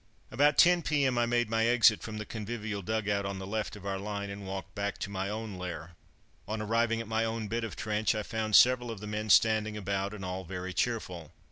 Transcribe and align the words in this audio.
About 0.31 0.57
10 0.57 0.81
p.m. 0.81 1.19
I 1.19 1.27
made 1.27 1.47
my 1.47 1.67
exit 1.67 2.01
from 2.01 2.17
the 2.17 2.25
convivial 2.25 2.81
dug 2.81 3.07
out 3.07 3.23
on 3.23 3.37
the 3.37 3.45
left 3.45 3.75
of 3.75 3.85
our 3.85 3.99
line 3.99 4.31
and 4.31 4.47
walked 4.47 4.73
back 4.73 4.97
to 4.97 5.11
my 5.11 5.29
own 5.29 5.57
lair. 5.59 5.91
On 6.47 6.59
arriving 6.59 6.99
at 7.01 7.07
my 7.07 7.23
own 7.23 7.47
bit 7.47 7.63
of 7.63 7.75
trench 7.75 8.15
I 8.15 8.23
found 8.23 8.55
several 8.55 8.89
of 8.89 8.99
the 8.99 9.05
men 9.05 9.29
standing 9.29 9.77
about, 9.77 10.15
and 10.15 10.25
all 10.25 10.43
very 10.43 10.73
cheerful. 10.73 11.31